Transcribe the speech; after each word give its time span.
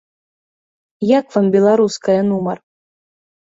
Як 1.19 1.25
вам 1.37 1.51
беларуская 1.59 2.19
нумар? 2.33 2.57